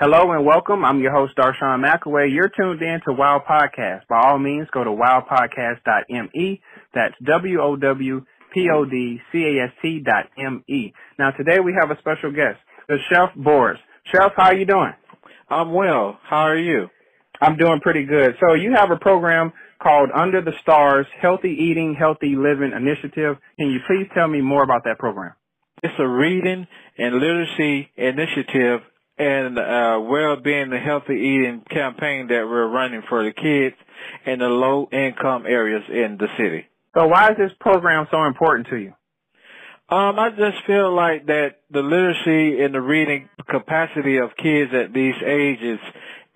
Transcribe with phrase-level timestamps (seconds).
[0.00, 0.84] Hello and welcome.
[0.84, 2.32] I'm your host, Darshawn McAway.
[2.32, 4.06] You're tuned in to Wow Podcast.
[4.08, 6.62] By all means, go to wowpodcast.me.
[6.94, 8.22] That's W-O-W-P-O-D-C-A-S-T
[10.06, 10.92] dot M-E.
[11.18, 13.80] Now today we have a special guest, the Chef Boris.
[14.04, 14.92] Chef, how are you doing?
[15.50, 16.20] I'm well.
[16.22, 16.86] How are you?
[17.40, 18.36] I'm doing pretty good.
[18.38, 19.52] So you have a program
[19.82, 23.36] called Under the Stars Healthy Eating, Healthy Living Initiative.
[23.58, 25.32] Can you please tell me more about that program?
[25.82, 28.82] It's a reading and literacy initiative
[29.18, 33.76] and uh, well-being and healthy eating campaign that we're running for the kids
[34.24, 36.66] in the low-income areas in the city.
[36.96, 38.94] So why is this program so important to you?
[39.90, 44.92] Um, I just feel like that the literacy and the reading capacity of kids at
[44.92, 45.78] these ages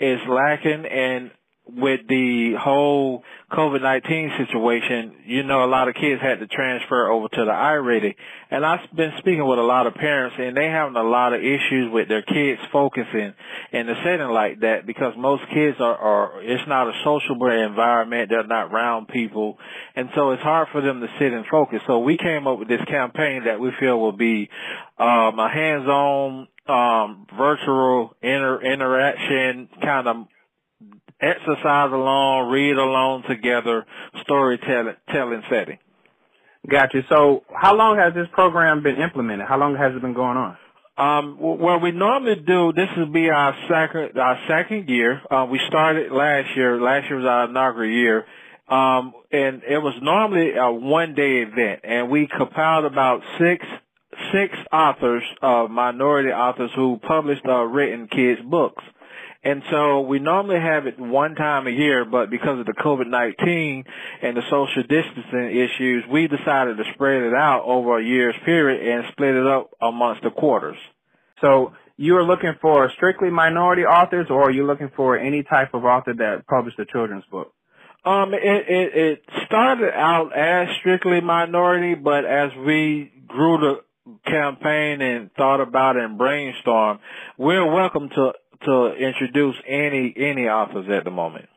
[0.00, 1.30] is lacking and
[1.74, 7.28] with the whole COVID-19 situation, you know, a lot of kids had to transfer over
[7.28, 8.14] to the iReady.
[8.50, 11.40] And I've been speaking with a lot of parents and they having a lot of
[11.40, 13.34] issues with their kids focusing
[13.72, 18.28] in a setting like that because most kids are, are, it's not a sociable environment.
[18.30, 19.58] They're not around people.
[19.96, 21.80] And so it's hard for them to sit and focus.
[21.86, 24.50] So we came up with this campaign that we feel will be,
[24.98, 30.16] um, a hands-on um, virtual inter- interaction kind of
[31.22, 33.86] exercise alone, read alone together,
[34.22, 35.78] storytelling telling setting.
[36.68, 37.02] Gotcha.
[37.08, 39.46] So how long has this program been implemented?
[39.48, 40.56] How long has it been going on?
[40.96, 45.22] Um, well, we normally do, this will be our second, our second year.
[45.30, 46.80] Uh, we started last year.
[46.80, 48.26] Last year was our inaugural year.
[48.68, 53.66] Um, and it was normally a one day event and we compiled about six
[54.32, 58.84] six authors, uh, minority authors who published uh, written kids books.
[59.44, 63.84] And so we normally have it one time a year, but because of the COVID-19
[64.22, 68.86] and the social distancing issues, we decided to spread it out over a year's period
[68.86, 70.76] and split it up amongst the quarters.
[71.40, 75.74] So you are looking for strictly minority authors or are you looking for any type
[75.74, 77.52] of author that published a children's book?
[78.04, 83.74] Um, it, it, it started out as strictly minority, but as we grew the
[84.28, 86.98] campaign and thought about and brainstormed,
[87.38, 88.32] we're welcome to
[88.64, 91.48] to introduce any any authors at the moment.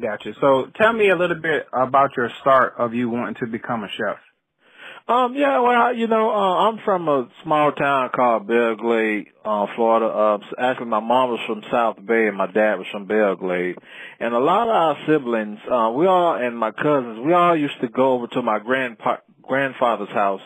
[0.00, 0.32] Gotcha.
[0.40, 3.88] So tell me a little bit about your start of you wanting to become a
[3.88, 4.18] chef.
[5.08, 9.66] Um, yeah, well, you know, uh, I'm from a small town called Belle Glade, uh,
[9.76, 10.06] Florida.
[10.06, 13.76] Uh, actually, my mom was from South Bay and my dad was from Belle Glade.
[14.18, 17.80] And a lot of our siblings, uh, we all, and my cousins, we all used
[17.82, 20.40] to go over to my grandpa, grandfather's house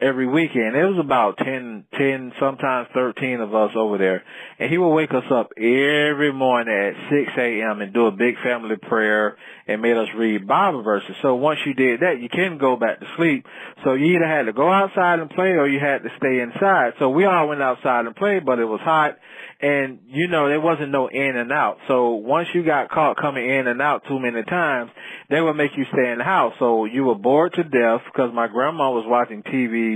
[0.00, 0.76] every weekend.
[0.76, 4.22] It was about ten, ten, sometimes 13 of us over there.
[4.58, 7.80] And he would wake us up every morning at 6 a.m.
[7.80, 9.36] and do a big family prayer
[9.66, 11.16] and made us read Bible verses.
[11.22, 13.44] So once you did that, you couldn't go back to sleep.
[13.84, 16.94] So you either had to go outside and play or you had to stay inside.
[16.98, 19.18] So we all went outside and played, but it was hot
[19.60, 21.78] and you know there wasn't no in and out.
[21.88, 24.90] So once you got caught coming in and out too many times,
[25.30, 26.54] they would make you stay in the house.
[26.60, 29.87] So you were bored to death because my grandma was watching TV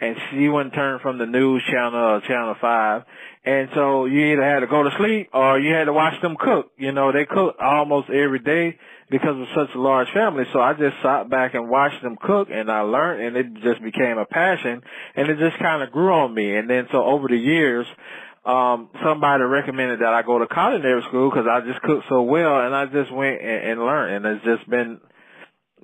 [0.00, 3.02] and she wouldn't turn from the news channel or channel five.
[3.44, 6.36] And so you either had to go to sleep or you had to watch them
[6.38, 6.72] cook.
[6.76, 8.78] You know, they cook almost every day
[9.10, 10.44] because of such a large family.
[10.52, 13.82] So I just sat back and watched them cook and I learned and it just
[13.82, 14.82] became a passion
[15.16, 16.56] and it just kind of grew on me.
[16.56, 17.86] And then so over the years,
[18.44, 22.60] um, somebody recommended that I go to culinary school because I just cooked so well,
[22.60, 25.00] and I just went and, and learned, and it's just been,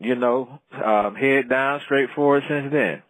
[0.00, 3.02] you know, um, head down, straight forward since then.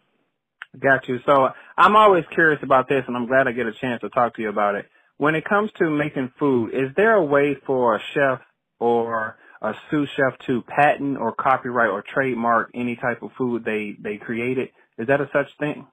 [0.77, 1.19] Got you.
[1.25, 4.35] So I'm always curious about this, and I'm glad I get a chance to talk
[4.35, 4.85] to you about it.
[5.17, 8.39] When it comes to making food, is there a way for a chef
[8.79, 13.95] or a sous chef to patent or copyright or trademark any type of food they
[13.99, 14.69] they created?
[14.97, 15.87] Is that a such thing?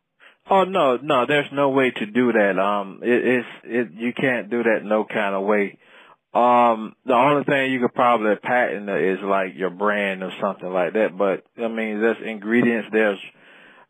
[0.49, 2.59] Oh no, no, there's no way to do that.
[2.59, 5.79] Um, it, it's it you can't do that no kind of way.
[6.35, 10.93] Um, the only thing you could probably patent is like your brand or something like
[10.93, 11.17] that.
[11.17, 13.19] But I mean, there's ingredients, there's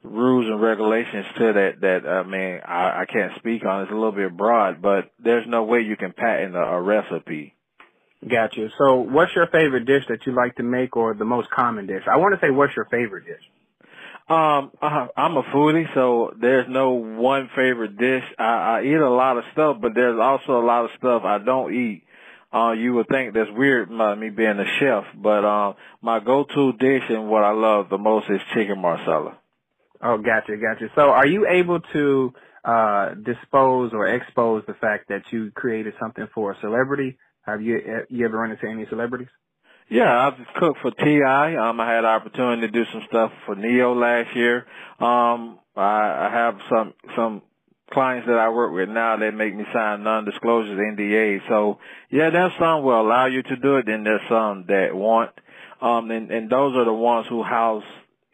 [0.07, 3.83] rules and regulations to that that I mean I, I can't speak on.
[3.83, 7.55] It's a little bit broad, but there's no way you can patent a, a recipe.
[8.29, 8.71] Got you.
[8.79, 12.03] So, what's your favorite dish that you like to make, or the most common dish?
[12.11, 13.43] I want to say, what's your favorite dish?
[14.29, 18.25] Um, uh, I'm a foodie, so there's no one favorite dish.
[18.39, 18.45] I,
[18.79, 21.73] I eat a lot of stuff, but there's also a lot of stuff I don't
[21.73, 22.03] eat.
[22.53, 27.03] Uh, you would think that's weird, me being a chef, but um, my go-to dish
[27.09, 29.39] and what I love the most is chicken marsala.
[30.03, 30.89] Oh, gotcha, gotcha.
[30.95, 32.33] So, are you able to
[32.65, 37.19] uh dispose or expose the fact that you created something for a celebrity?
[37.43, 39.29] Have you you ever run into any celebrities?
[39.89, 41.57] Yeah, I've cooked for T.I.
[41.57, 44.67] Um, I had the opportunity to do some stuff for Ne-Yo last year.
[44.99, 47.43] Um, I, I have some, some
[47.93, 51.49] clients that I work with now, they make me sign non-disclosures NDA.
[51.49, 51.79] So
[52.11, 55.31] yeah, there's some will allow you to do it, and there's some that won't.
[55.81, 57.85] Um, and, and those are the ones who house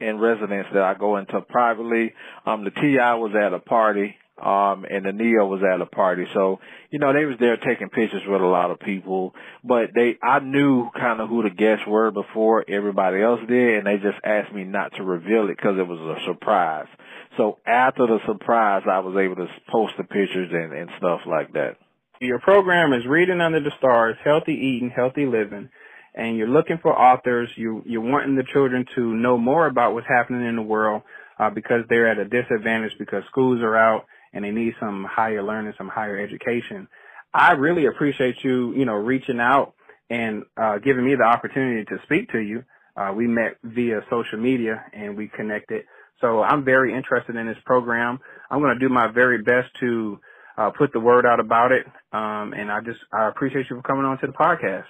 [0.02, 2.12] in residence that I go into privately.
[2.44, 6.25] Um, the TI was at a party um, and the Ne-Yo was at a party.
[6.34, 6.58] So,
[6.90, 10.40] you know, they was there taking pictures with a lot of people, but they, I
[10.40, 14.52] knew kind of who the guests were before everybody else did, and they just asked
[14.52, 16.88] me not to reveal it because it was a surprise.
[17.37, 21.52] So after the surprise, I was able to post the pictures and, and stuff like
[21.52, 21.76] that.
[22.20, 25.70] Your program is Reading Under the Stars, Healthy Eating, Healthy Living
[26.14, 30.06] and you're looking for authors, you you're wanting the children to know more about what's
[30.06, 31.02] happening in the world
[31.38, 35.42] uh, because they're at a disadvantage because schools are out and they need some higher
[35.42, 36.88] learning, some higher education.
[37.34, 39.74] I really appreciate you, you know, reaching out
[40.10, 42.64] and uh, giving me the opportunity to speak to you.
[42.94, 45.84] Uh, we met via social media and we connected.
[46.20, 48.20] So I'm very interested in this program.
[48.50, 50.20] I'm going to do my very best to
[50.58, 51.86] uh, put the word out about it.
[52.12, 54.84] Um, and I just I appreciate you for coming on to the podcast.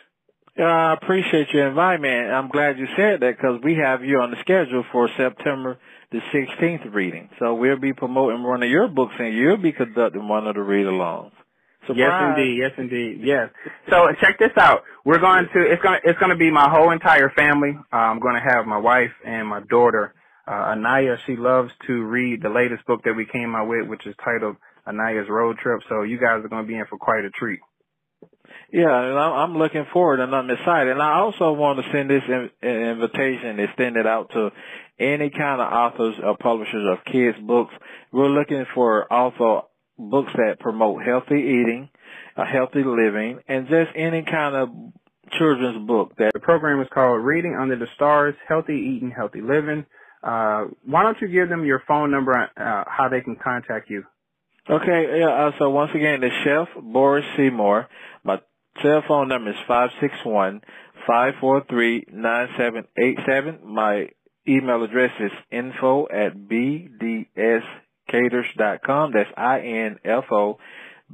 [0.57, 2.31] Yeah, I appreciate your invitement.
[2.31, 5.79] I'm glad you said that because we have you on the schedule for September
[6.11, 7.31] the 16th reading.
[7.39, 10.61] So we'll be promoting one of your books and you'll be conducting one of the
[10.61, 11.33] read-alongs.
[11.87, 11.97] Surprise.
[11.97, 12.59] Yes, indeed.
[12.59, 13.21] Yes, indeed.
[13.25, 13.51] Yes.
[13.89, 14.85] So check this out.
[15.05, 15.63] We're going to.
[15.63, 16.01] It's going.
[16.01, 17.77] to It's going to be my whole entire family.
[17.93, 20.15] Uh, I'm going to have my wife and my daughter.
[20.47, 21.17] Uh, Anaya.
[21.27, 24.59] She loves to read the latest book that we came out with, which is titled
[24.87, 25.81] Anaya's Road Trip.
[25.89, 27.59] So you guys are going to be in for quite a treat.
[28.73, 30.93] Yeah, and I'm looking forward and I'm excited.
[30.93, 32.23] And I also want to send this
[32.63, 34.51] invitation, extend it out to
[34.99, 37.75] any kind of authors or publishers of kids books.
[38.13, 39.69] We're looking for also
[39.99, 41.91] books that promote healthy eating,
[42.37, 44.69] a healthy living, and just any kind of
[45.39, 46.13] children's book.
[46.19, 49.87] That the program is called Reading Under the Stars: Healthy Eating, Healthy Living.
[50.23, 54.05] Uh, why don't you give them your phone number, uh, how they can contact you?
[54.71, 57.89] Okay, yeah, uh, so once again, the chef, Boris Seymour.
[58.81, 60.63] Cell phone number is five six one
[61.07, 63.59] five four three nine seven eight seven.
[63.65, 64.09] My
[64.49, 69.13] email address is info at bdscaters.com.
[69.13, 70.59] That's I-N-F-O,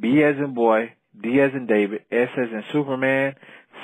[0.01, 3.35] B as in boy, D as in David, S as in Superman,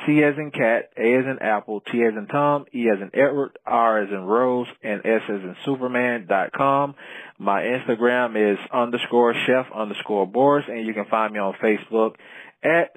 [0.06, 3.10] C as in cat, A as in apple, T as in Tom, E as in
[3.12, 6.94] Edward, R as in Rose, and S as in Superman dot com.
[7.38, 12.14] My Instagram is underscore chef underscore Boris, and you can find me on Facebook
[12.62, 12.96] at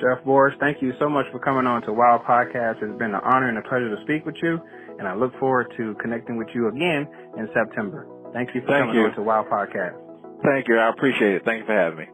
[0.00, 2.82] Chef Boris, thank you so much for coming on to Wow Podcast.
[2.82, 4.58] It's been an honor and a pleasure to speak with you,
[4.98, 7.06] and I look forward to connecting with you again
[7.38, 8.08] in September.
[8.32, 9.06] Thank you for thank coming you.
[9.06, 9.94] on to Wow Podcast.
[10.42, 10.78] Thank you.
[10.78, 11.44] I appreciate it.
[11.44, 12.06] Thank you for having me.